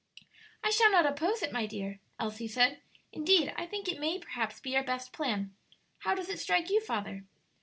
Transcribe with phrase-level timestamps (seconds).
[0.63, 4.59] "I shall not oppose it, my dear," Elsie said; "indeed, I think it may perhaps
[4.59, 5.53] be our best plan.
[5.99, 7.23] How does it strike you, father?"